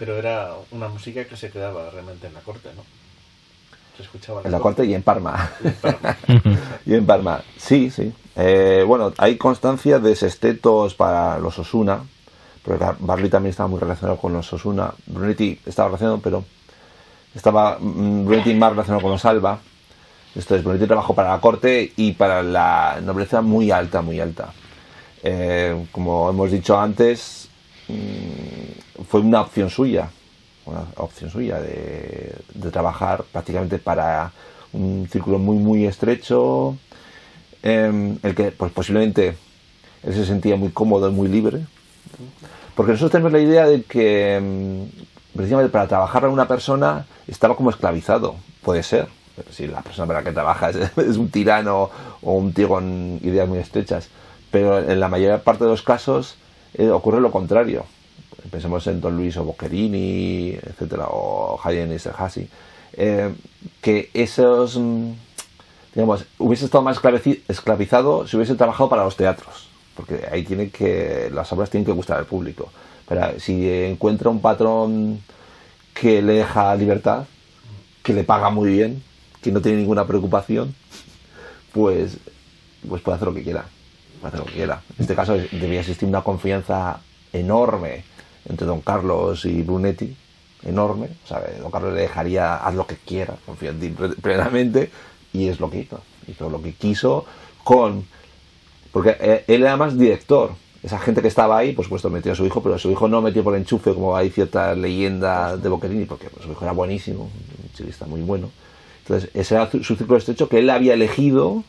[0.00, 2.82] Pero era una música que se quedaba realmente en la corte, ¿no?
[3.98, 5.52] Se escuchaba en la corte y en Parma.
[6.86, 7.42] Y en Parma.
[7.58, 8.10] Sí, sí.
[8.34, 12.00] Eh, bueno, hay constancia de sextetos para los Osuna,
[12.64, 14.90] porque Barley también estaba muy relacionado con los Osuna.
[15.06, 16.44] Brunetti estaba relacionado, pero
[17.34, 19.58] estaba mm, Brunetti más relacionado con los Alba.
[20.34, 24.54] Esto es, Brunetti trabajó para la corte y para la nobleza muy alta, muy alta.
[25.22, 27.49] Eh, como hemos dicho antes,
[27.90, 30.10] mm, fue una opción suya,
[30.66, 32.34] una opción suya de,
[32.70, 34.32] trabajar prácticamente para
[34.72, 36.76] un círculo muy, muy estrecho,
[37.62, 39.36] en el que pues, posiblemente
[40.02, 41.66] él se sentía muy cómodo y muy libre.
[42.74, 47.56] Porque nosotros tenemos la idea de que mm, precisamente para trabajar a una persona estaba
[47.56, 49.08] como esclavizado, puede ser.
[49.50, 51.90] Si la persona para la que trabaja es un tirano
[52.22, 54.10] o un tío con ideas muy estrechas
[54.50, 56.36] pero en la mayor parte de los casos
[56.74, 57.84] eh, ocurre lo contrario.
[58.50, 62.48] Pensemos en Don Luis o Boccherini, etcétera, o Hayen y
[62.94, 63.32] eh,
[63.80, 65.12] que esos, mm,
[65.94, 67.00] digamos, hubiese estado más
[67.48, 71.92] esclavizado si hubiese trabajado para los teatros, porque ahí tiene que, las obras tienen que
[71.92, 72.70] gustar al público.
[73.08, 75.20] Pero si encuentra un patrón
[75.94, 77.26] que le deja libertad,
[78.02, 79.02] que le paga muy bien,
[79.42, 80.74] que no tiene ninguna preocupación,
[81.72, 82.16] pues,
[82.88, 83.66] pues puede hacer lo que quiera
[84.28, 84.82] hacer lo que quiera.
[84.96, 87.00] En este caso debía existir una confianza
[87.32, 88.04] enorme
[88.48, 90.16] entre don Carlos y Brunetti,
[90.64, 91.08] enorme.
[91.24, 93.88] O sea, don Carlos le dejaría, haz lo que quiera, confía en ti
[94.20, 94.90] plenamente,
[95.32, 96.00] y es lo que hizo.
[96.26, 97.24] Hizo lo que quiso
[97.64, 98.04] con...
[98.92, 100.52] Porque eh, él era más director.
[100.82, 103.20] Esa gente que estaba ahí, por supuesto, metió a su hijo, pero su hijo no
[103.20, 107.72] metió por enchufe, como hay cierta leyenda de Boccherini, porque su hijo era buenísimo, un
[107.74, 108.50] chilista muy bueno.
[109.02, 111.64] Entonces, ese era su círculo estrecho que él había elegido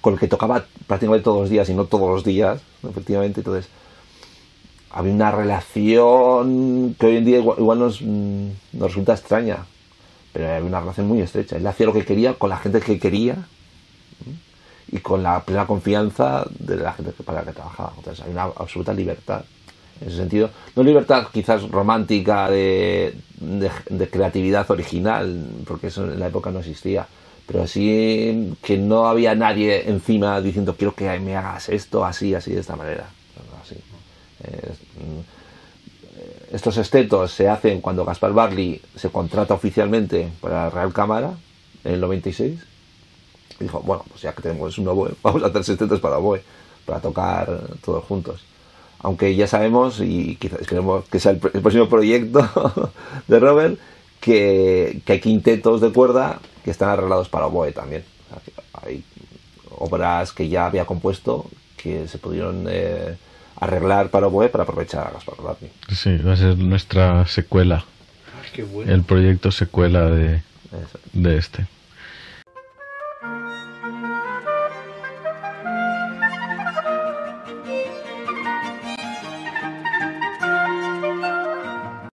[0.00, 3.40] con el que tocaba prácticamente todos los días y no todos los días, efectivamente.
[3.40, 3.68] Entonces,
[4.90, 9.66] había una relación que hoy en día igual, nos, mm, nos, resulta extraña,
[10.32, 11.56] pero había una relación muy estrecha.
[11.56, 13.36] Él hacía lo que quería con la gente que quería
[14.90, 17.92] y con la plena confianza de la gente para la que trabajaba.
[17.96, 19.44] Entonces, hay una absoluta libertad.
[20.00, 26.28] En ese sentido, no libertad quizás romántica de, de creatividad original, porque eso en la
[26.28, 27.06] época no existía,
[27.50, 32.52] pero así que no había nadie encima diciendo quiero que me hagas esto así, así,
[32.52, 33.08] de esta manera.
[34.40, 41.32] Mm, estos estetos se hacen cuando Gaspar Barley se contrata oficialmente para la Real Cámara
[41.82, 42.60] en el 96.
[43.58, 46.42] Y dijo, bueno, pues ya que tenemos un oboe, vamos a hacer estetos para oboe,
[46.86, 48.44] para tocar todos juntos.
[49.00, 52.92] Aunque ya sabemos, y quizás queremos que sea el, próximo proyecto
[53.26, 53.76] de Robert,
[54.20, 58.04] que hay quintetos de cuerda que están arreglados para oboe también.
[58.82, 59.04] Hay
[59.78, 63.16] obras que ya había compuesto que se pudieron eh,
[63.56, 65.70] arreglar para oboe para aprovechar a Gaspar Barney.
[65.92, 67.84] Sí, va a ser nuestra secuela.
[68.34, 68.92] Ah, qué bueno.
[68.92, 70.42] El proyecto secuela de,
[71.12, 71.66] de este.